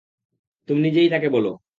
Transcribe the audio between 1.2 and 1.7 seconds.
বলো।